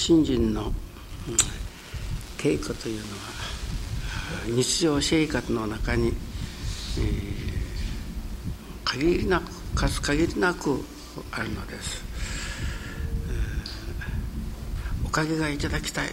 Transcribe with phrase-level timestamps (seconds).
[0.00, 0.72] 信心の
[2.38, 3.08] 稽古というのは
[4.46, 6.14] 日常生活の中に、えー、
[8.84, 9.44] 限りなく
[9.74, 10.82] 数限りなく
[11.30, 12.02] あるのです、
[13.28, 16.08] えー、おかげがいただきたい。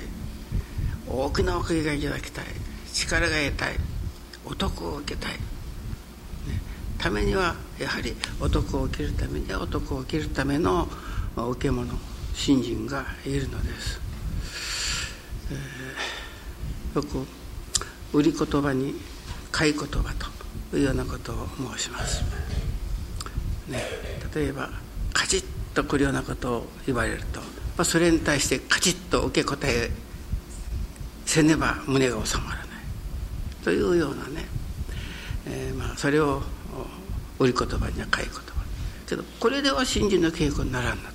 [1.09, 2.45] 大きなおかげがいただきたい。
[2.93, 3.75] 力が得たい。
[4.43, 5.39] お得を受けたい、ね、
[6.97, 10.89] ためにはやはりお得を受けるためにはお得を受けるための
[11.37, 12.06] 受け物。
[12.37, 13.99] 信心がいるのです、
[15.51, 17.27] えー、よく
[18.13, 18.93] 売り言葉に
[19.51, 20.13] 買い言葉
[20.69, 22.23] というようなことを申します、
[23.67, 23.81] ね、
[24.33, 24.69] 例えば
[25.13, 27.45] カチッとくるようなことを言われると、ま
[27.79, 29.89] あ、それに対してカチッと受け答え
[31.25, 32.67] せねば胸が収まらない。
[33.63, 34.45] というようなね、
[35.45, 36.41] えー、まあそれを
[37.37, 38.41] 売り言葉には買い言葉。
[39.07, 41.09] けどこれでは信心の稽古にならんの、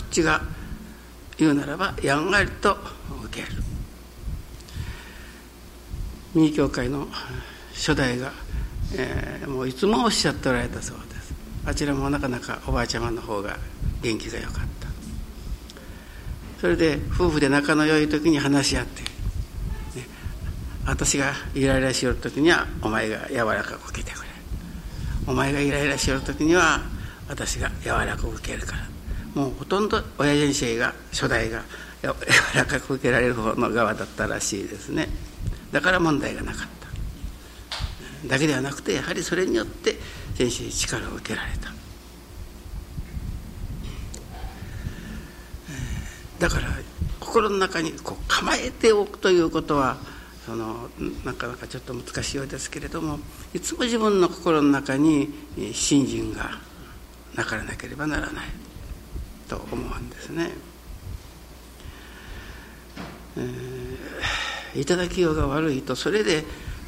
[0.00, 0.40] こっちが
[1.36, 2.76] 言うならばやんわりと
[3.26, 3.62] 受ける。
[6.34, 7.06] 右教会の
[7.74, 8.32] 初代が、
[8.96, 11.34] えー、もういつもおっしゃっておられたそうです。
[11.66, 13.58] あちらもなかなかおばあちゃまの方が
[14.00, 14.88] 元気が良かった。
[16.60, 19.02] それで夫婦で仲の良い時に話し合って
[20.86, 24.28] 私がイライラしよる時にはお前が柔らかく受けてくれ。
[25.26, 26.80] お前がイライラしよる時には
[27.28, 28.89] 私が柔らかく受けるから。
[29.34, 31.62] もうほとんど親先生が初代が
[32.02, 32.14] 柔
[32.54, 35.08] らかく受けられる方の側だったらしいですね。
[35.70, 36.68] だから問題がなかっ
[38.22, 38.28] た。
[38.28, 39.96] だけではなくてやはりそれによって
[40.34, 41.70] 先生に力を受けられた。
[46.38, 46.68] だから
[47.20, 49.98] 心の中にこう構えておくということは
[50.46, 50.88] その
[51.24, 53.20] なかなかちょっと難しいようですけれども
[53.52, 55.28] いつも自分の心の中に
[55.72, 56.58] 信心が
[57.34, 58.69] なからなければならない。
[59.50, 60.50] と思うんですね。
[63.36, 66.44] えー、頂きようが悪いとそれで、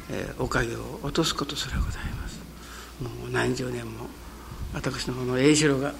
[0.09, 2.39] えー、おかげを落とすことすらございます。
[3.01, 4.07] もう何十年も
[4.73, 5.93] 私のこの栄四郎が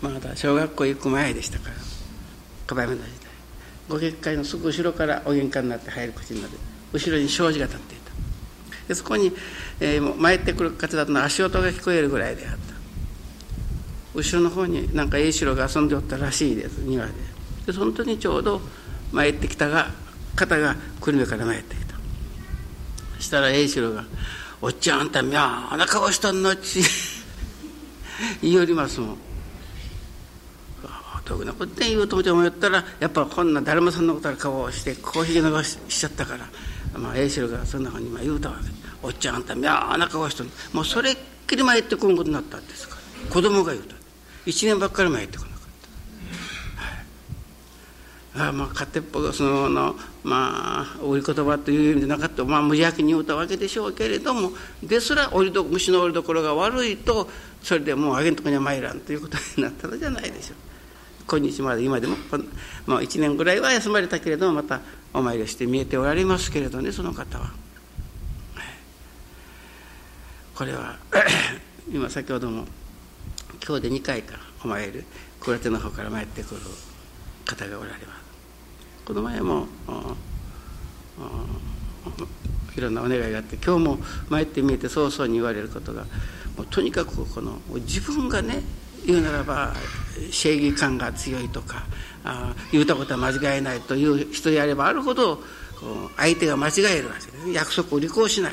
[0.00, 1.74] まだ小学校行く前でしたから
[2.66, 3.30] 樺山の時代
[3.88, 6.54] ご結界のすぐ後ろからお玄関になって入る口になる
[6.92, 8.12] 後ろに障子が立っていた
[8.88, 9.32] でそこに、
[9.80, 12.75] えー、参ってくる方だと足音が聞こえるぐらいであった
[14.16, 17.12] 後ろの方になんか栄四郎が遊んでおったらしいです庭で。
[17.66, 18.60] でその時にちょうど
[19.12, 19.90] 参ってきたが
[20.34, 21.96] 方が久留米から参ってきた。
[23.16, 24.04] そしたら栄四郎が
[24.62, 26.80] 「おっちゃんあんた妙な顔しとんのっち」
[28.40, 29.18] 言いよりますもん。
[31.24, 36.48] 特なこと言うと思ったらやっぱこんな誰もそんなことある顔をしてこうひげ伸ばししちゃったから
[36.96, 38.70] まあ、栄四郎がそんなふうに今言うたわけ
[39.02, 39.62] おっちゃんあんた妙
[39.98, 41.16] な顔してもうそれっ
[41.48, 43.30] きり参ってこんことになったんですから。
[43.30, 43.95] 子供が言うた。
[44.46, 45.56] 1年ばっかり参ってこなか。
[45.56, 45.60] っ
[48.34, 52.44] た、はい、あまあ勝手っぽくそののまあ売り言葉という意味でなかった。
[52.44, 54.52] まあ無邪気に言うたわけでしょうけれども
[54.82, 57.28] ですら折りど虫の折りどころが悪いと
[57.62, 60.56] それでもうあげんとこには参らんということになったのじゃないでしょう。
[61.28, 62.16] 今日まで今でも、
[62.86, 64.80] まあ、1年ぐらいは休まれたけれどもまた
[65.12, 67.66] お参りして見えておられますけれどねその方は。
[70.54, 70.96] これは
[71.92, 72.64] 今先ほども
[73.66, 75.04] 今日で2回かお参り
[75.40, 76.60] 倉手の方から参ってくる
[77.44, 78.26] 方がおられます。
[79.04, 79.66] この前も
[82.76, 86.02] いろんなお願いがあって今日も参って見えて早々に言われることが
[86.56, 88.62] もうとにかくこの自分がね
[89.04, 89.72] 言うならば
[90.30, 91.86] 正義感が強いとか
[92.24, 95.40] あ言うたことは間違いないという人であればあるほど
[96.16, 98.52] 相手が間違えるわけです約束を履行しない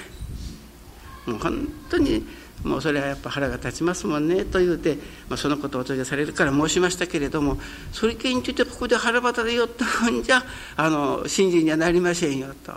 [1.25, 2.25] もう本当に
[2.63, 4.95] もうそれはやっぱ腹が立ちますもんねと言うて、
[5.27, 7.57] まあ、そのことをお取りされるから申しましたけれども
[7.91, 10.43] それ系についてここで腹ばたでよったふんじゃ
[10.77, 12.73] あの信心にはなりませんよと。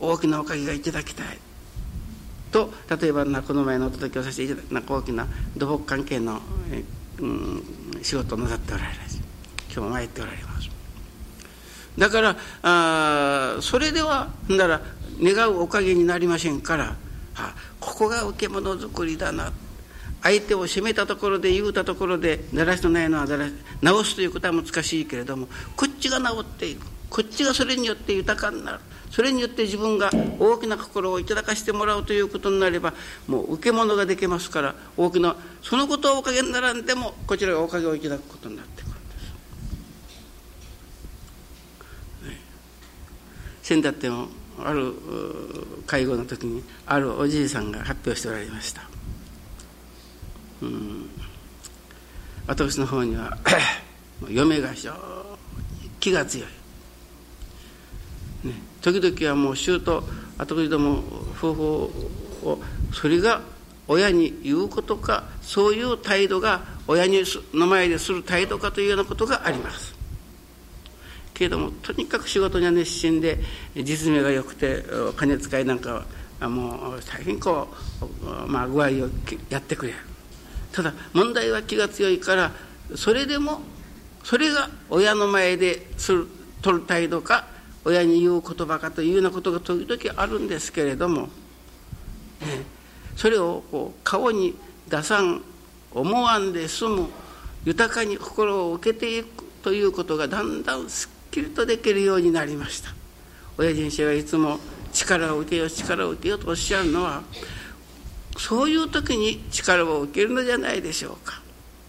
[0.00, 1.38] 大きなおかげがいただきたい。
[2.50, 5.26] と例えばこの前のお届けをさせていただく大きな
[5.56, 6.40] 土木関係の、
[7.18, 7.62] うん、
[8.02, 8.98] 仕事をなさっておられる
[9.68, 10.70] 今日も参っておられます。
[11.96, 14.82] だからあそれではなら
[15.22, 16.96] 願うおかげになりませんから
[17.36, 19.52] あここが受け物作りだな。
[20.22, 23.48] 相手を責めたところで言うたところでだらしのないのはだら
[23.80, 26.86] 直すということは難しいけれどもこっちが直っていく。
[27.10, 28.80] こっちがそれによって豊かになる。
[29.10, 32.94] それによって自分が大きな心をいただかしてもらうということになれば
[33.28, 39.00] もう受け物ができますから大きなそのことはおかげにならんでもこちらがおかげをいただくことになってくるんで
[42.24, 42.28] す。
[42.30, 42.40] ね、
[43.62, 44.28] 先だっても
[44.66, 44.92] ある
[45.86, 48.82] 会合の時にあるおじいさんが発表しておられました。
[50.62, 51.10] うん。
[52.46, 53.36] 私の方には
[54.28, 54.98] 嫁が非常に
[56.00, 56.48] 気が強い、
[58.46, 61.02] ね、時々はもう舅後でも
[61.38, 61.62] 夫婦
[62.44, 62.60] を
[62.92, 63.42] それが
[63.88, 67.22] 親に言うことかそういう態度が親に
[67.54, 69.91] の前でする態度かというようなことがあります。
[71.34, 73.38] けれどもとにかく仕事には熱心で
[73.74, 74.84] 実名が良くて
[75.16, 76.04] 金遣いなんか
[76.40, 77.68] はもう大変こ
[78.22, 78.90] う、まあ、具合を
[79.48, 79.98] やってくれる。
[80.72, 82.52] ただ問題は気が強いから
[82.96, 83.60] それでも
[84.24, 86.28] それが親の前でする
[86.62, 87.46] 取る態度か
[87.84, 91.28] 親に言う言葉かというようなことが時々あるんですけれども、ね、
[93.16, 94.56] それをこう顔に
[94.88, 95.42] 出さん
[95.90, 97.08] 思わんで済む
[97.64, 102.90] 豊かに心を受けていくということがだんだんすっきりとできるようになりました。
[103.56, 104.60] 親人生がいつも
[104.92, 107.22] 力を受けよう力を受けようとおっしゃるのは
[108.36, 111.40] そういう時に力を受けるのじゃないでしょうか。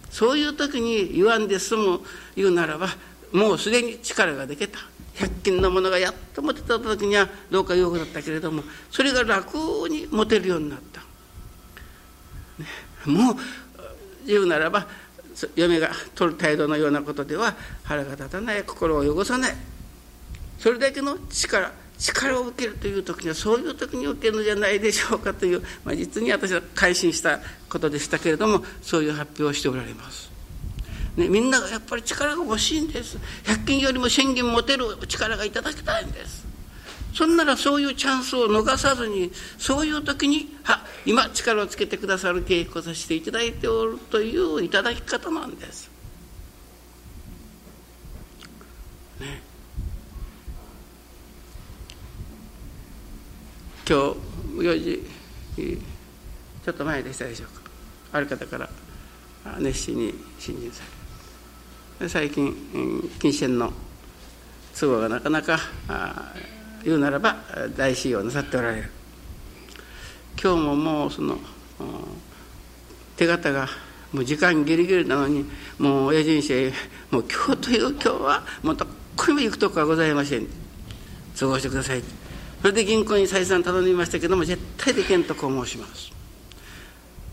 [0.10, 2.00] そういう時に言わんで済む
[2.36, 2.88] 言うならば
[3.32, 4.80] もうすでに力ができた。
[5.16, 9.58] 百均のものがやっと持てた時にはどうかよくだったけれどもそれが楽
[9.88, 11.02] に持てるようになった、
[12.60, 12.68] ね、
[13.06, 13.36] もう
[14.26, 14.88] 言うならば
[15.56, 19.56] 嫁が取る態度のようなことでは腹が立たない心を汚さない。
[20.60, 27.40] それだけの力力を受けるという時にはそういう時に受けるのじゃないでしょうかという、まあ、実に私は改心した
[27.70, 30.32] ことでしたけれどもそういう発表をしておられます。
[31.16, 33.18] ね、みんながやっぱり力が欲しいんです。
[33.44, 36.53] 百均よりも宣言持てる力がいただきたいんです。
[37.14, 45.92] そんならそういうチャンスを逃さずにそういう時には今力をつけてくださる稽古させていただいておるといういただき方なんです。
[49.20, 49.42] ね、
[53.88, 54.16] 今日
[54.58, 55.04] 4時
[56.66, 57.62] ちょっと前でしたでしょうか。
[58.14, 58.70] ある方から
[59.60, 60.84] 熱心に信心さ
[62.00, 63.72] れ最近金銭の
[64.80, 65.60] 都合がなかなか
[66.84, 67.38] 言うならば
[67.76, 68.90] 大使用なさっておられる。
[70.42, 71.38] 今日ももうその
[73.16, 73.68] 手形が
[74.12, 75.46] もう時間ギリギリなのに
[75.78, 76.74] もうエージェンシーへ
[77.12, 78.86] もう今日という今日はもうど
[79.16, 80.48] こにも行くとこはございません。
[81.38, 82.04] 都合してください。
[82.62, 86.12] それで銀行に再三頼みましたけども絶対できんとこう申します。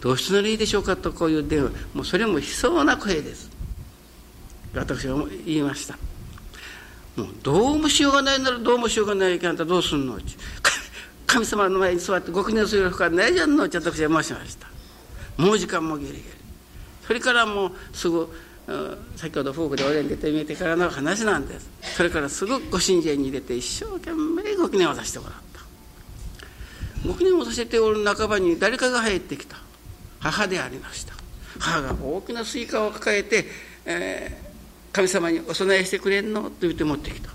[0.00, 1.70] どうしてならいいでしょうかとこういう電話。
[1.94, 3.50] もうそれも悲壮な声です。
[4.75, 5.99] 私は言いました。
[7.20, 10.14] もうどうもしようがないならどうもしようがないけんあんたどうすんの？
[10.14, 10.37] うち
[11.26, 14.67] 神様の前に座ってご記念するほかないじゃんのって私は申しました。
[15.37, 16.25] もう時間もギリギリ。
[17.06, 18.28] それからもうすぐ
[19.17, 21.69] 先ほど夫婦でお礼に出てみてからの話なんです。
[21.96, 25.61] それからすぐご神前に入れて一生懸命ご記念をさせてもらった。
[27.06, 29.56] ご記念をさせておる半ばに誰かが入ってきた。
[30.20, 31.14] 母でありました。
[31.58, 33.44] 母が大きなスイカを抱えて、
[33.84, 34.50] えー
[34.92, 37.31] 神様にお供えしてくれんのと言って持ってきた。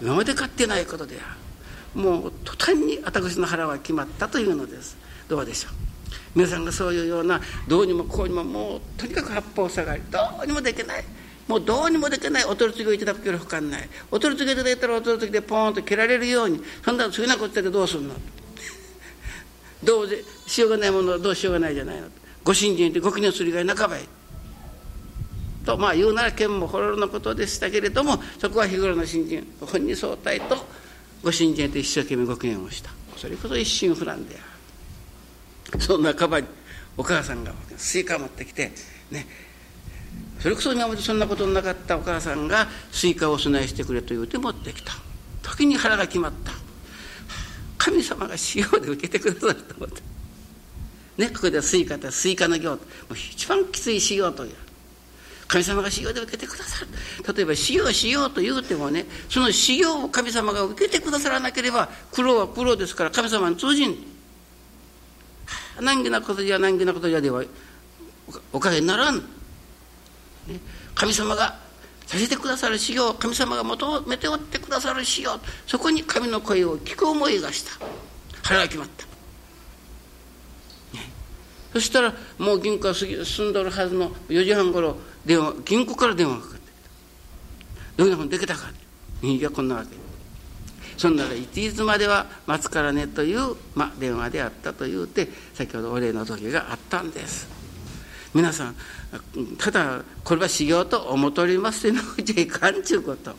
[0.00, 1.36] 今まで買ってないことであ
[1.96, 2.02] る。
[2.02, 4.96] もう途端に私の腹は決まったというのです。
[5.28, 5.72] どうでしょう？
[6.34, 11.04] 皆さんがそういうようなどうにもこうにももうとにかく八方塞がりどうにもできない。
[11.48, 12.44] もうどうにもできない。
[12.44, 13.88] お取り次ぎをいただくよりほかない。
[14.10, 18.14] お取り次ぎいただいたらお取り次ぎでポーンと蹴られるようにそんな次なことでどうするの？
[19.84, 20.08] どう
[20.46, 22.06] しようがないものはどうしようがないじゃないの。
[22.44, 24.00] ご信心でご記念する以外半ばへ。
[25.64, 30.56] とまあ言うなら剣も滅るのことでしたけれどもそこは日頃の信心本人相対と
[31.22, 32.90] ご信心と一生懸命ご機嫌をした。
[33.16, 35.80] それこそ一心不乱である。
[35.80, 36.46] その半ばに
[36.96, 38.72] お母さんがスイカ持ってきて
[39.10, 39.26] ね。
[40.40, 44.92] それこそ今までそんなことのなかったお母さんがスイカをお供えしてくれと言うて持ってきた。
[45.42, 46.52] 時に腹が決まった。
[47.78, 50.02] 神様が塩で受けてくださると思って。
[51.18, 52.78] ねここでスイカってスイカの行。
[53.32, 54.54] 一番きつい塩という。
[55.52, 57.34] 神様が修行で受けてくださる。
[57.34, 63.94] 例えば修行しようと言うてもねその修行を神様が受けてくださらなければ苦労は苦労ですから神様に通じん。
[65.78, 67.44] 難儀なことじゃ難儀なことじゃでは
[68.50, 69.22] おかげにならん、ね、
[70.94, 71.58] 神様が
[72.06, 77.72] させてくださる修行神様が求めておってくださる修行そこに神の声を聞く思いがした。
[78.42, 79.04] 腹が決まった、
[80.96, 81.10] ね、
[81.74, 86.62] そしたらもう銀行は進んどるはずの4時半ごろ電話銀行から電話がかかって。
[86.62, 86.72] きた
[87.96, 88.70] 「どういうふうにできたか?」
[89.22, 90.02] いやこんなわけ。
[90.96, 97.48] そんならいつまでは待つからねという、まあ、電話であったというて先ほどお礼の時があったんです。
[98.34, 98.76] 皆さん
[99.58, 103.34] ただこれは修行と思っておりますというのじゃいかんちゅうこと。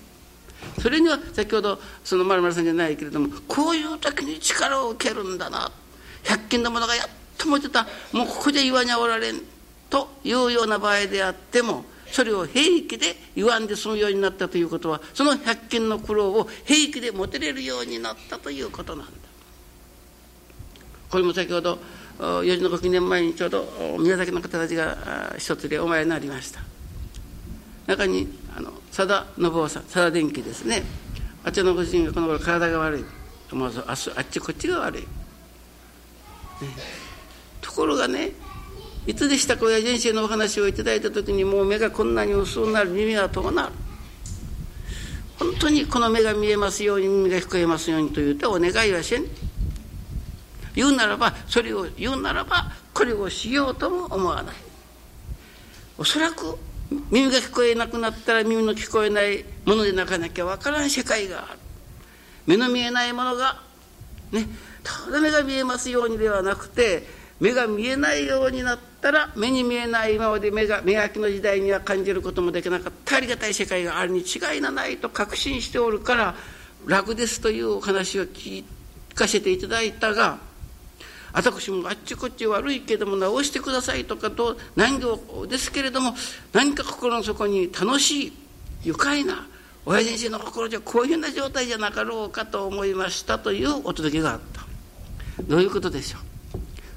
[0.82, 5.72] それには先ほどその丸々さんじゃないけれどもこういう時に力を受けるんだな。
[6.24, 7.88] 百均のものがやっと持ってた。
[8.12, 9.42] もうここで岩におられん。
[9.94, 19.12] というような場合であってもそれを平気で言わんで済むようになったということはその百均の苦労を平気で持てれるようになったということなんだ。
[21.12, 21.78] これも先ほど
[22.18, 23.68] 4時の5年前にちょうど
[24.00, 26.62] 宮崎の方たちが一つでお参りになりました。
[27.86, 30.82] 中にあの佐田信夫さん佐田電機ですね。
[31.44, 33.06] あっちのご主人がこの頃体が悪い。
[33.54, 35.08] もうああっちこっちが悪い、ね、
[37.62, 38.32] ところがね
[39.06, 43.74] いつでしたか親人生のお話をいただいた時にもう目がこんなに薄くなる耳が遠なる。
[45.38, 49.26] 本当にこの目が見えますように耳が聞こえますようにというとお願いはせん。
[50.74, 54.56] 言うならばそれを言うならばこれをしようとも思わない。
[55.98, 56.58] おそらく
[57.12, 61.60] 耳が聞こえなくなったら耳の聞こえないものでなかなきゃ分からん世界がある。
[62.46, 63.62] 目の見えないものが
[64.32, 64.48] ね
[64.82, 73.18] ただ目が見えますようにではなくて目が見えないようになったら目に見えない今まで目が目焼きの時代には感じることもできなかった。
[73.18, 76.36] ありがたい世界があるに違いがないと確信しておるから
[76.86, 78.64] 楽ですというお話を聞
[79.16, 80.38] かせていただいたが
[81.34, 86.14] 私もあっちこっち悪いけども直してくださいとかと難行ですけれども
[86.54, 88.34] 何か心の底に楽しい
[88.84, 89.48] 愉快な
[89.86, 94.64] 親先生の心じゃこういうような状態じゃなかろうかと思いましたというお届けがあった。
[95.44, 96.33] どういうことでしょう？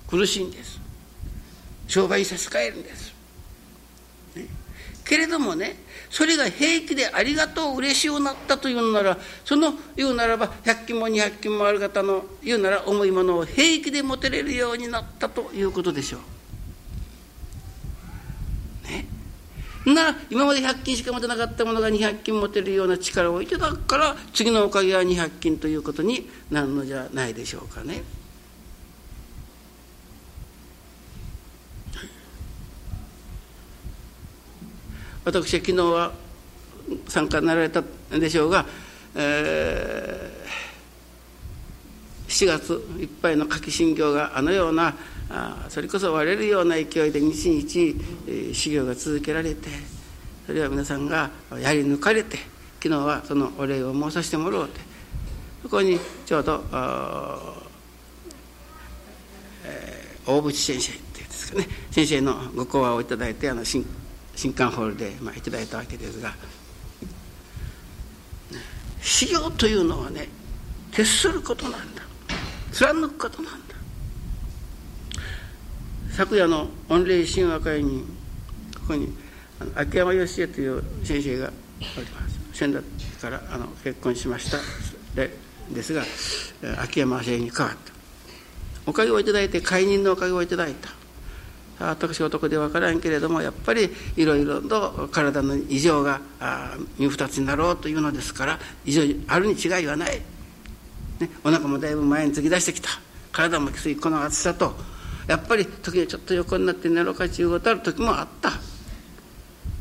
[0.08, 0.80] 苦しいんです
[1.88, 3.14] 商売差し替えるんです、
[4.34, 4.46] ね、
[5.04, 5.76] けれどもね
[6.10, 16.18] それが平気でありがとう嬉しゅうなったというのならその言うならば100均も200均もある方の言うなら重いものを平気で持てれるようになったということでしょ
[18.84, 18.88] う。
[18.88, 19.06] ね。
[19.86, 28.02] なら今まで100均しか持てなかったものが200均持てるような力をいただくから次のおかげは200均ということになるのじゃないでしょうかね。
[35.26, 36.12] 私は昨日は
[37.08, 37.84] 参加になられたん
[38.20, 38.64] でしょうが、
[39.16, 44.94] えー、7月いっぱいの夏季新行があのような
[45.28, 49.68] あそれこそ割れるような勢いで日々、えー、修行が続けられて
[50.46, 51.28] それは皆さんが
[51.60, 52.38] やり抜かれて
[52.80, 54.78] 昨日はそのお礼を申させてもらおうて
[55.64, 56.62] そこにちょうど、
[59.64, 63.84] えー、大渕先生っていうんですかね先生のご講話をいただいてあの新
[64.36, 66.34] 新刊ホールで、まあ、いただいたわけですが。
[69.00, 70.28] 修行というのはね
[70.90, 72.02] 徹することなんだ。
[72.72, 73.74] 貫くことなんだ。
[76.10, 78.02] 昨夜の御礼神話会に
[78.74, 79.16] ここに
[79.74, 81.52] 秋山義恵という先生が
[81.96, 82.58] おります。
[82.58, 82.82] 先代
[83.20, 84.58] からあの結婚しました。
[85.14, 85.30] で
[85.70, 86.02] ですが
[86.82, 87.92] 秋山先生に代わった。
[88.86, 90.90] おかげをいただいて解任のおかげをいただいた。
[91.78, 96.20] 私男で分からんけれどもやっぱりいろいろと体の異常が
[96.98, 100.22] 身二つになろうというのですから異常あるに違いはない、
[101.20, 102.88] ね、お腹もだいぶ前に突き出してきた。
[103.32, 104.74] 体もきついこの暑さと
[105.26, 108.52] やっぱり時にちょっと横になって寝ろかちゅうことある時もあった。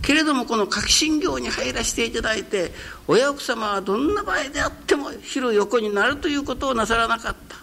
[0.02, 2.72] けれどもこの革新業に入らせていただいて
[3.08, 7.56] 親奥様はどんな場合であっても昼横になるということをなさらなかった。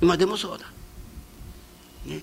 [0.00, 0.66] 今でもそうだ、
[2.06, 2.22] ね、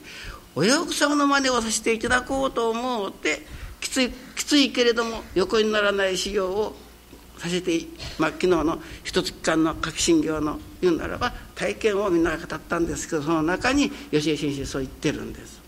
[0.56, 3.42] 親奥様の真似をさせていただこうと思うて
[3.80, 6.76] きついきついけれども横にならない修行を
[7.38, 7.82] させて、
[8.20, 15.62] まあ、昨日の一月間の革新業の言うならば体験をみんなが語ったんですけどその中に吉江先生そう言ってるんです。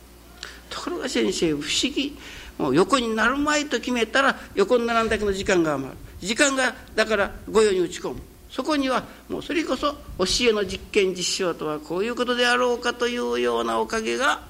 [0.69, 2.17] ところが先生不思議。
[2.57, 5.97] もう横になるまいと決めたら横にならんだけの時間が余る。
[6.19, 8.21] 時間がだから御用に打ち込む。
[8.49, 14.41] そこにはもうそれこそ教えの実験実証とはこういうことであろうかというようなおかげが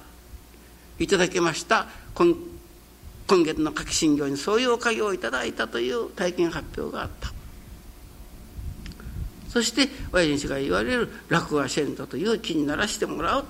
[0.98, 1.86] いただきました。
[2.14, 2.34] 今
[3.26, 7.32] 今月の夏季診療にそういうおかげをいただいたという体験発表があった。
[9.48, 13.44] そして親父が言われる楽は先祖という気にならしてもらう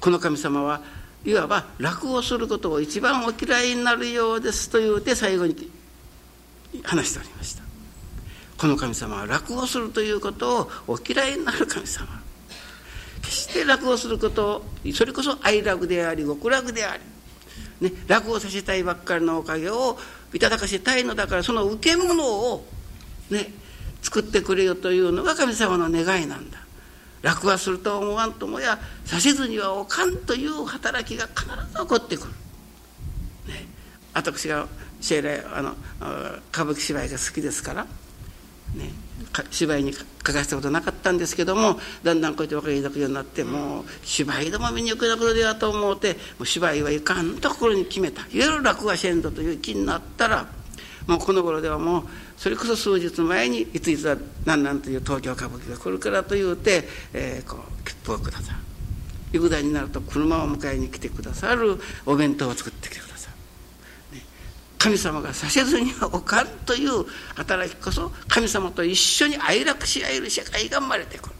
[0.00, 0.82] この神様は
[1.24, 5.70] いわば楽をすることを一番お嫌いになるようですと言うて最後に
[6.82, 7.62] 話しておりました。
[8.58, 12.25] この神様は楽をするということをお嫌いになる神様。
[13.26, 14.62] 決して楽をすること
[14.94, 16.96] それこそ愛楽であり極楽であ
[17.80, 19.98] り、ね、楽をさせたいばっかりのおかげを
[20.32, 22.64] いただかせたいのだからその受け物を
[23.30, 23.52] ね
[24.02, 26.58] 作ってくれよというのが神様の願いなんだ。
[27.22, 32.28] 楽はすると思わんともやさせずにはおかんという働きが必ず起こってくる、
[33.48, 33.66] ね、
[34.14, 34.68] 私が
[35.00, 35.74] 生来あの
[36.52, 37.88] 歌舞伎芝居が好きですから、ね、
[39.50, 48.22] 芝居に書かせたことなかったんですけどもだんだんこうやって分かり抱くようになってもう芝居でも見に行くようなことではと思うてもう芝居はいかんと心に決めた。
[48.22, 50.46] いわゆる落語先祖という気になったら
[51.06, 52.04] もうこの頃ではもう
[52.36, 58.58] それこそ数日前にいついつは何なんという東京歌舞伎が来るからと言うて、えー、こう切符をくださる。
[59.32, 63.05] 行く代になると車を迎えに来てくださるお弁当を作ってきてくる、
[64.78, 71.34] 神様がさせずにはおかんという働きこそ神様と一緒に愛楽し合える社会が生まれてくる。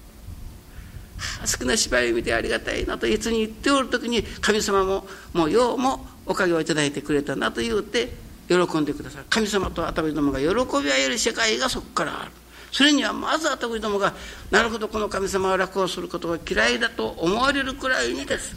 [1.46, 8.10] 少な芝居を見てありがたいなといつに言っておる時に神様ももうようもおかげをいただいてくれたなと言うて
[8.48, 9.26] 喜んでくださる。
[9.30, 10.46] 神様と頭どもが喜
[10.82, 12.30] び合える世界がそこからある。
[12.72, 14.12] それにはまず頭どもが
[14.50, 18.54] なるほどこの神様は楽をすることが嫌いだと思われるくらいにです、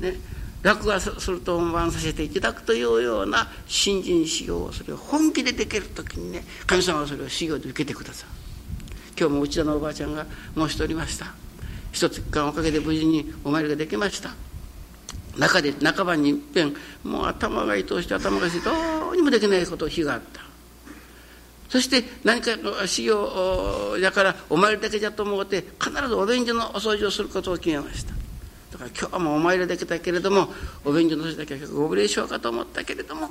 [0.00, 0.14] ね、
[0.66, 8.32] 楽がすると思わさせていただくというような新人修行をそれを本気でできる時にね神様はそれを修行で受けてくださる
[9.16, 11.32] 今日も内田のおばあちゃんが申しておりました。
[11.92, 14.34] 一つ間おかげで無事にお参りができました。
[15.38, 18.72] 中で半ばにいっぺんもう頭が痛うして頭がしてど
[19.12, 20.40] うにもできないこと日があった。
[21.68, 28.15] そして何かの修行だからお参りだけじゃと思って必ずお便所のお掃除をすることを決めました。
[28.78, 30.48] だか今日もお参りできたけれども
[30.84, 33.30] お便所の掃除だけはご無礼しようかと思ったけれども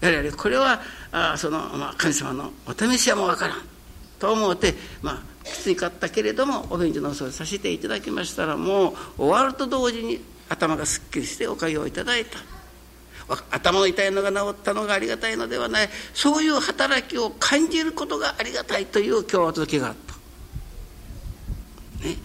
[0.00, 0.80] やはりこれは
[1.12, 3.58] あその、まあ、神様のお試しはもうわからん
[4.18, 12.38] と思って、まあ、きついかったけれどもお便所のお掃除させていただきましたらもう終わると同時に頭がすっきりしておかげをいただいた。
[13.50, 15.88] 頭の痛いのが治ったのがありがたいのではない。
[16.12, 19.94] そういう働きを感じることがありがたいという今日は時があっ
[22.00, 22.16] た、ね、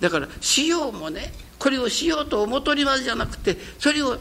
[0.00, 4.16] だからしようもねこれをしようと思とりますじゃなくてそれを、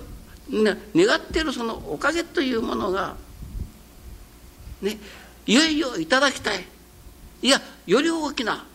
[0.49, 3.15] ね、願ってるそのおかげというものが
[4.81, 4.97] ね
[5.45, 6.65] いよいよいただきたい。
[7.41, 8.65] いやより大きな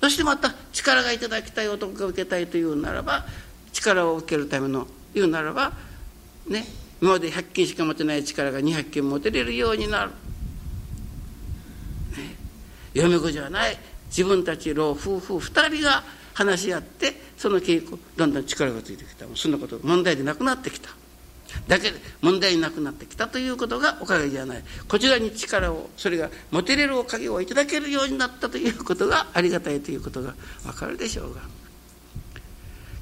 [0.00, 3.26] そしてまた力がいただきたい男が受けたいというならば
[3.72, 5.72] 力を受けるための言うならば
[6.48, 6.64] ね
[7.00, 10.16] 今まで100均しか持てない力が200均持てれるようになる、ね、
[12.94, 13.76] 嫁子じゃない。
[14.08, 16.02] 自分たち老夫婦2人が
[16.44, 19.26] 話し合ってその稽古だんだん力がついてきた。
[19.34, 20.90] そんなこと問題でなくなってきた。
[21.68, 24.64] だけで問題なくなってきたということがおかげじゃない。
[24.88, 31.40] こちらに力をそれが持てれるおかげをいただけるようになったということがありがたいということがわかるでしょうが。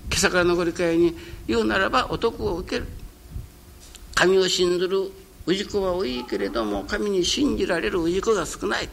[0.09, 2.87] 今朝からのご理解に言うならばお得を受ける。
[4.15, 5.13] 神を信ずる
[5.47, 8.89] 氏子は多いけれども神に信じられる氏子が少ない。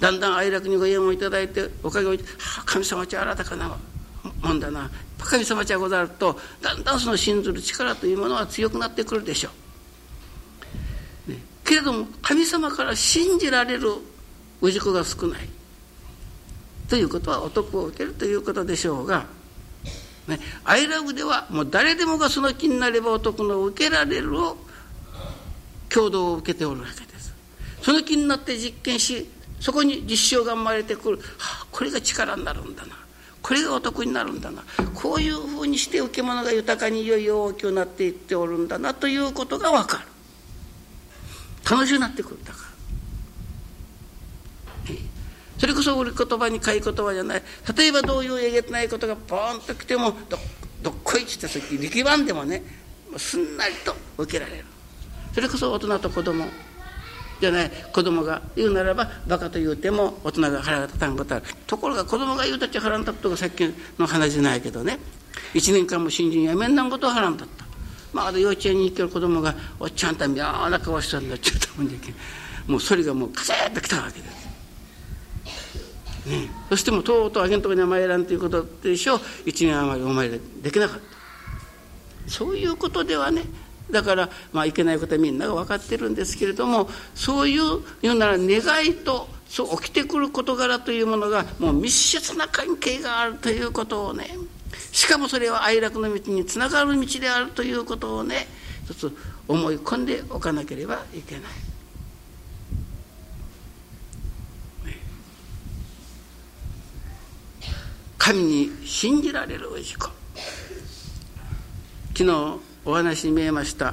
[0.00, 2.16] だんだん愛楽にご縁をいただいておかげをは
[2.60, 3.76] あ神様ちゃ新たかな
[4.42, 4.90] もんだな。
[5.18, 9.50] 神様ちゃござるとだんだんその信ずる力というものは強くなってくるでしょ
[11.26, 13.88] う、ね、けれども神様から信じられる
[14.60, 15.48] 氏子が少ない。
[16.88, 19.26] ということはお得を受けるということでしょうが
[20.28, 24.58] ね、アイラブではもう誰でもがその気になれば男の受けられるを
[25.88, 27.34] 共同を受けておるわけです。
[27.82, 29.26] その気になって実験し
[29.60, 32.96] そこに実証が生まれてくる、はあ、これが力になるんだな。
[33.42, 34.62] これがお得になるんだな。
[34.94, 38.94] こういうふうにして受け物が豊かにいよいよ大きくなっていっておるんだな。
[38.94, 40.04] ということが分かる。
[41.70, 42.68] 楽しくなってくるんだから。
[45.58, 47.42] それこそ売り言葉に買い言葉じゃない。
[47.76, 50.38] 例えばどういうえげつないことがポーンと来てもど
[50.82, 52.62] どっこいちって時力番でもね
[53.16, 54.64] すんなりと受けられる。
[55.34, 56.44] それこそ大人と子供。
[57.40, 61.44] じゃない子供が言うならばバカと言うても大人が腹が立たんことある。
[61.66, 63.62] ところが子供が言うたっちゃ腹の立つとかさっき
[63.98, 64.98] の話じゃないけどね。
[65.54, 67.64] 1年間も新人やめんなんことは腹の立った。
[68.12, 72.12] まだ幼稚園に行ける子供がおっちゃんた妙な顔したんだっちゅうたもんじゃけ
[72.66, 74.48] もうそれがもうカセッときたわけです。
[76.28, 79.16] ね、そしてもとうとうあげんとこには参らんということでしょ。
[79.16, 82.30] う一年余りお参りできなかった。
[82.30, 83.44] そういうことではね
[83.90, 94.28] だからまあいけないことはみんなが分かってるんですけれどもそういう言うなら願いとそう起きてくる事柄というものがもう密接な関係があるということをね
[94.92, 98.46] しかもそれは愛楽の道につながる道であるということをね
[98.84, 101.42] 一つ思い込んでおかなければいけない。
[108.18, 110.10] 神に信じられる氏子
[112.14, 113.92] 昨日お話に見えました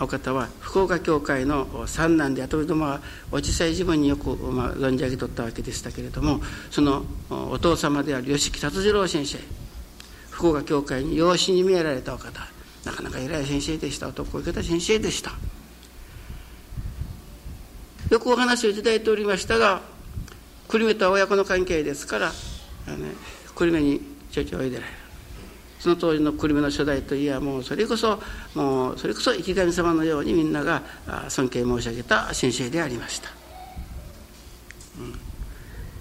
[0.00, 9.38] お方は福岡教会の三男で後どもはお小さい自分によく、まあ、存じ上げとったわけでしたけれどもそのお父様である吉木達次郎先生
[10.30, 12.32] 福岡教会に養子に見えられたお方
[12.86, 15.32] なかなか偉い先生でした男を受けた先生でした。
[18.10, 19.82] よくお話をいただいておりましたが
[20.68, 22.32] 久留米とは親子の関係ですから、
[23.54, 25.01] 久留米にちょいちょいおいでられる
[25.82, 28.20] その当時の久留米の初代といえばもうそれこそ
[28.54, 30.80] もうそれこそ生神様のようにみんなが
[31.28, 33.30] 尊敬申し上げた先生でありました、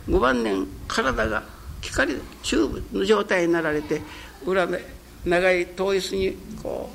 [0.08, 1.44] うん、5晩年体が
[1.82, 2.13] 光
[2.44, 4.04] チューブの状態になられて
[4.46, 4.86] 裏で
[5.26, 6.91] 長い遠い椅子にこ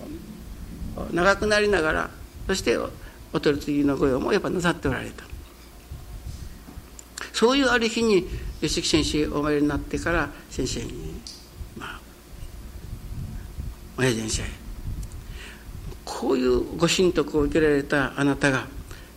[1.11, 2.11] う長くなりながら
[2.47, 2.89] そしてお
[3.41, 5.25] 取り次ぎの御用もやっぱなさっておられた。
[7.33, 8.29] そういうある日に
[8.61, 11.21] 吉木先生お参りになってから先生に
[13.99, 14.43] 親先生
[16.05, 18.67] こういうご神徳を受けられたあなたが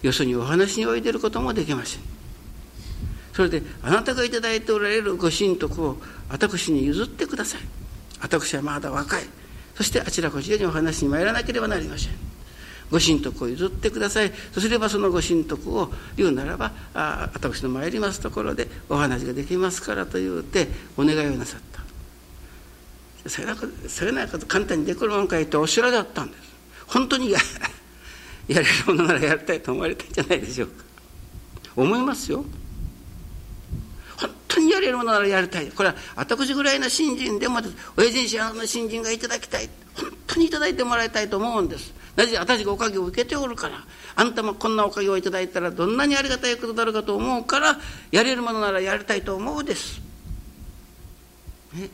[0.02, 2.02] よそにお話においでることもできません。
[3.34, 5.98] それであなたが頂いておられるご神徳を
[6.30, 7.62] 私に譲ってください。
[8.22, 9.24] 私はまだ若い。
[9.76, 12.12] そしてあちらこちらにお話に参らなければなりません。
[12.92, 14.32] ご神徳を譲ってください。
[14.52, 21.88] そうすればそのご神徳を言うならばあ私の参りますところでお話ができますからと言うてお願いをなさった。
[23.28, 23.56] それな
[23.88, 26.42] それなこと簡単にできるもんかいとおっしゃらだったんです。
[26.88, 27.40] 本当にや
[28.48, 30.84] やれるものならやりたいと思われたんじゃないでしょうか。
[31.76, 32.46] 思いますよ。
[34.18, 35.68] 本当にやれるものならやりたい。
[35.68, 37.62] これは私ぐらいの新人でも
[37.96, 39.70] 親父にの新人がいただきたい。
[39.96, 41.94] 本当にいただいてもらいたいと思うんです。
[42.16, 43.86] なぜ私がおかげを受けておるから。
[44.16, 47.78] あんたもこんなおかげをいただいたらどんなにありがたいことだろうかと思うから
[48.12, 50.02] やれるものならやりたいと思うです。
[51.74, 51.90] ね、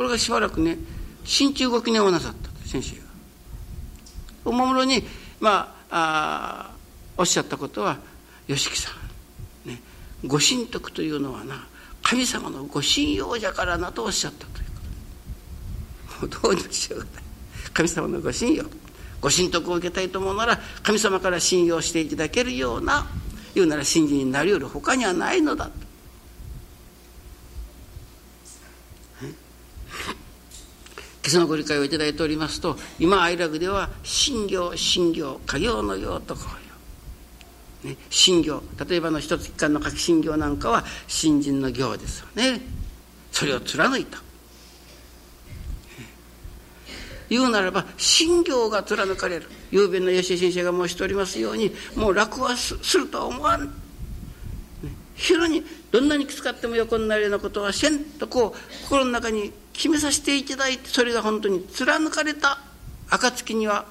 [0.00, 0.78] ころがしばらくね
[1.24, 3.02] 新中ご記念をなさった先生が。
[4.46, 5.04] おもむろに
[5.40, 6.74] まああ
[7.18, 7.98] おっしゃったことは
[8.46, 8.92] 吉木さ
[9.66, 9.78] ん、ね、
[10.26, 11.66] ご神徳というのはな
[12.02, 14.66] 神様のご信用じゃからなとおっしゃったという
[16.20, 17.22] ことどうにもしようがない
[17.74, 18.64] 神様のご信用
[19.20, 23.06] ご神徳を受けたいと思うなら神様から信用していただけるような
[23.54, 25.89] 言うなら信心になりうる他にはないのだと。
[31.22, 36.42] 今朝のご理解をいただいておりますと今愛楽では信行信行家業のようとこ
[37.84, 42.60] ういう、ね、信行例えばの一つ一貫の書き信行なんかは新人の行ですよね。
[43.32, 44.22] それを貫いた。
[47.28, 49.46] 言うならば信行が貫かれる。
[49.70, 53.72] 雄弁の吉井先生が申しておりますようにもう楽はするとは思わん。
[55.14, 62.58] 昼にどんなにきつかっても横になるようなことはせんとこう心の中に決めさせていただいてそれが本当に貫かれた
[63.08, 63.86] 暁には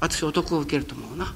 [0.00, 1.34] 私お得を受けると思うな。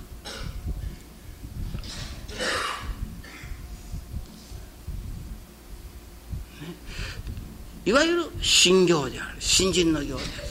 [7.86, 9.36] いわゆる信行である。
[9.40, 10.50] 新人の行である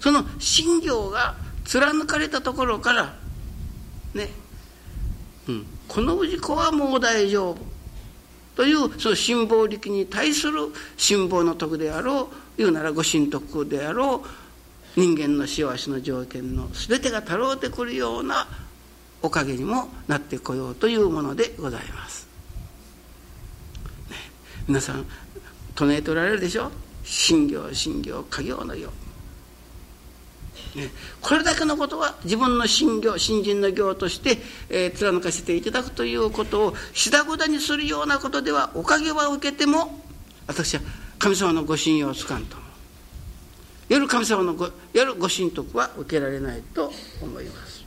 [0.00, 3.14] その信行が貫かれたところから
[4.14, 4.28] ね、
[5.48, 7.69] うん、この氏子はもう大丈夫。
[8.60, 10.58] というその辛抱力に対する
[10.98, 14.22] 辛抱の徳であろう言うならご神徳であろ
[14.96, 18.46] う人間の幸せの条件の全てがたろうてくるような
[19.22, 22.28] おかげにもなってこようというものでございます。
[24.10, 24.16] ね、
[24.68, 25.06] 皆さん
[25.74, 26.70] 唱えておられるでしょ？
[27.02, 28.92] 信行信行家業のよう、
[31.20, 40.00] これだけのことは自分の信行信心の行として、えー、貫かせていただくということをしだごだにするようなことではおかげは受けても
[40.46, 40.82] 私は
[41.18, 42.56] 神様のご信用をつかんと
[43.88, 47.84] 夜神様のご夜ご神徳は受けられないと思います。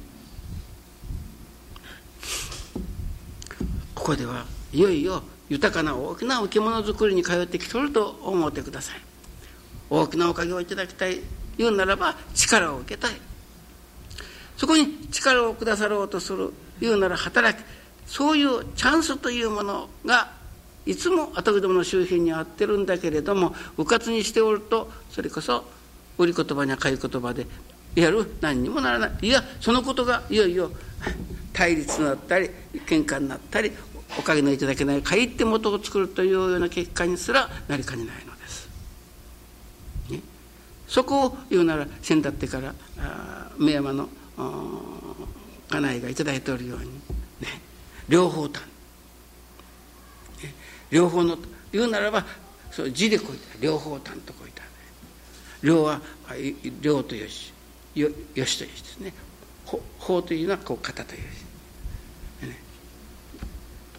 [3.96, 9.00] ここではいよいよ豊かな大きな置物作りに通ってきとると思ってください。
[9.90, 11.22] 大きなおかげをいただきたい。
[11.58, 13.12] 言うならば力を受けたい。
[14.58, 17.66] そこに力をくださろうとする言うなら働き
[18.06, 20.32] そういうチャンスというものが
[20.86, 25.64] いつも後どもの周辺に合ってるんだけれども迂闊にしておるとそれこそ
[26.18, 27.48] 売り言葉には買い言葉で
[27.96, 29.12] やる何にもならない。
[29.22, 30.72] いやそのことがいよいよ
[31.54, 32.50] 対立になったり
[32.86, 33.72] 喧嘩になったり
[34.18, 38.33] おかげのいただけない限って元を作るというような結果にすらなりかねないの。
[40.94, 42.72] そこを言うなら先だってから
[43.58, 44.08] 目山の
[45.72, 46.92] 家内が頂いておるように、ね、
[48.08, 48.62] 両方単、
[50.44, 50.54] ね、
[50.92, 51.36] 両方の
[51.72, 52.24] 言うならば
[52.70, 53.58] そう字でこいた。
[53.60, 54.62] 両方単とこいた。
[55.64, 56.00] 両は
[56.80, 57.52] 両とよし。
[57.96, 59.14] よよしとよしですね。
[59.98, 61.22] 法というのはこう型という
[62.42, 62.60] 字、ね、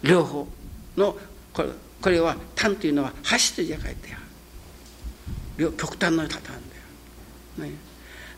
[0.01, 0.47] 両方
[0.95, 1.17] の
[1.51, 1.69] これ
[2.01, 4.17] これは単というのは箸と字が書いてあ
[5.57, 5.73] る。
[5.73, 6.29] 極端の単
[6.69, 6.74] で
[7.57, 7.71] ね、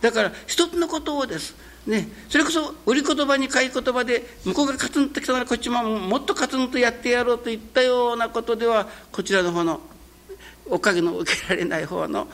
[0.01, 1.55] だから一つのことをです。
[1.87, 9.79] ね、それこそ売り言葉に買い言葉で向こうがカツンときたならこっちももっとカツンとやってやろうといったようなことではこちらの方の
[10.69, 12.27] おかげの受けられない方の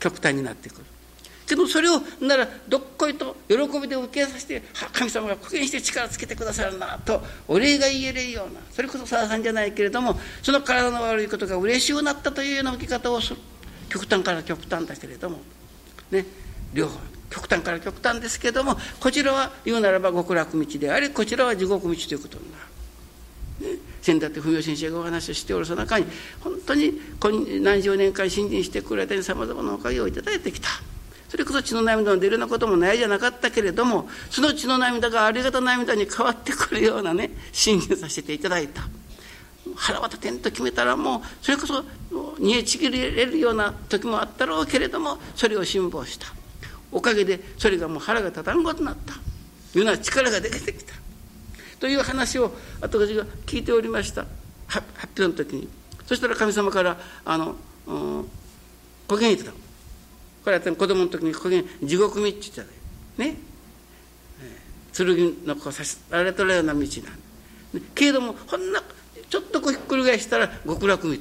[0.00, 0.84] 極端になってくる。
[1.46, 13.36] けどそれをならどっこいと喜びで受けさせて神様が復元して力つけてくださるなとお礼が言えるようなそれこそさださんじゃないけれどもその体の悪いことが嬉しくなったというような受け方をする。
[13.88, 15.38] 極端から極端だけれども。
[16.12, 16.24] ね
[16.72, 16.98] 両方
[17.30, 22.72] 極端から極端ですけどもこちらは言うならば極楽道でありこちらは地獄道ということになる。
[23.74, 26.06] ね、先だって文雄先生がお話をしておるその中に
[26.40, 27.00] 本当に
[27.62, 30.68] 何十年間信心してくれてさまざまなおかげをいただいてきた
[31.28, 38.82] それこそ血の涙の出るようなこともないじゃなかったけれどもその血の涙がありがた涙に変わってくるようなね信心させていただいた
[39.76, 41.84] 腹渡てんと決めたらもうそれこそ
[42.38, 46.26] 煮えちぎれるような時もあったろうけれどもそれを辛抱した。
[46.90, 49.14] おかげでそれがもう腹が立たんことになった。
[49.14, 50.94] いうような力が出てきた。
[51.80, 54.26] という話を後私が聞いておりました。
[54.66, 54.86] 発
[55.18, 55.68] 表の時に。
[56.06, 57.56] そしたら神様からあの、
[57.86, 58.28] うん、
[59.08, 62.68] ご言いたこれは子供の時にこ言地獄道って言っ
[63.16, 63.36] たね。
[64.92, 66.88] 剣のこうさられとるような道なん
[67.94, 68.82] けれどもほんな
[69.32, 71.16] ちょっとこうひっくり返したら極楽道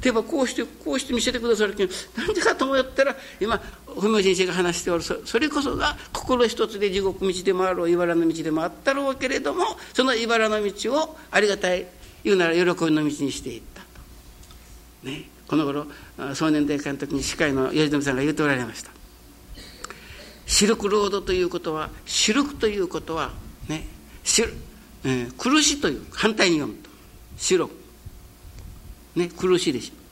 [0.00, 3.62] 手ばこうしてこうして見せてくださるけどなんでかと思ったら今
[3.94, 11.86] 文明先生が話しておるそれこそが心一つで地獄道でもあろう茨の道でもあったろうけれどもその茨の道をありがたい
[12.24, 13.82] 言うなら喜びの道にしていった
[15.02, 15.08] と。
[15.08, 15.30] ね。
[15.46, 15.86] この頃
[16.34, 18.90] 少年大会の時に司会の吉富さんが言うておられました
[20.46, 23.30] 「四力ロード」ということは「四力」ということは
[23.68, 23.86] ね。
[24.24, 24.42] し、
[25.04, 26.90] えー、苦しという反対に読むと
[27.36, 27.70] 「白」
[29.14, 30.04] ね苦しいでしょ。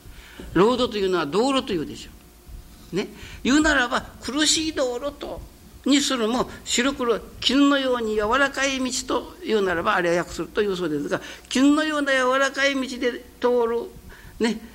[0.55, 2.97] ロードというのは道路というでしょ。
[2.97, 3.09] ね。
[3.43, 5.41] 言うならば苦しい道路と
[5.85, 13.91] にするも白黒絹のように柔らかい道というならばあれは訳するというそうですが絹のような柔らかい道で通る
[14.39, 14.72] ね。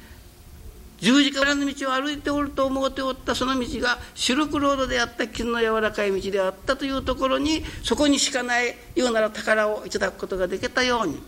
[1.00, 11.22] 十字架裏の道を歩いておると思うておったその道がシルクロードであった傷の柔らかい道であったというところにそこにしかないようなら宝をいただくことができたように。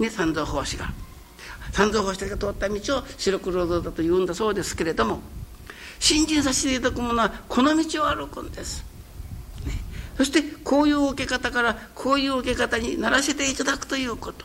[0.00, 0.92] ね三蔵法師が。
[1.72, 5.20] 三蔵法師が通った道をシルクロードだと言うんだそうですけれども
[6.00, 8.84] 信心させていただくものはこの道を歩くんです。
[9.64, 9.72] ね、
[10.16, 14.44] そしてこういう受け方からこういう受け方にならせていただくということ。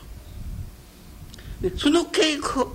[1.76, 2.66] その稽古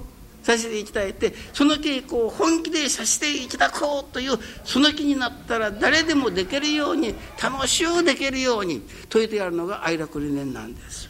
[0.44, 11.10] させていただいてその稽古を本気でさせていただこうというその気になったら誰でもできるように楽しゅうできるように説いてやるのが愛楽理念なんです。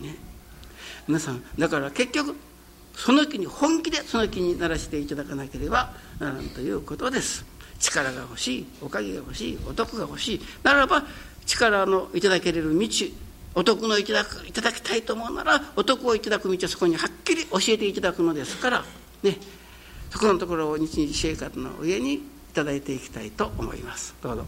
[0.00, 0.16] ね、
[1.06, 2.36] 皆さんだから結局
[2.94, 7.44] その気に本気でその気にならせていただかなければならんということです。
[7.80, 11.04] 力が欲しいおかげが欲しいお得が欲しいならば
[11.46, 12.88] 力のいただけれる道
[13.54, 18.84] お得のいただくいただきたいと思うならお得をいただく道はそこにはきり教えていただくのですから
[19.22, 19.36] ね
[20.10, 22.20] そこのところを日々生活の上にい
[22.54, 24.46] ただいていきたいと思いますどうぞ。